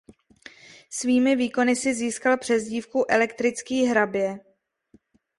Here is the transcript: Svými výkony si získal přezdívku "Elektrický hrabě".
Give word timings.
Svými 0.89 1.35
výkony 1.35 1.75
si 1.75 1.93
získal 1.93 2.37
přezdívku 2.37 3.05
"Elektrický 3.09 3.85
hrabě". 3.85 4.39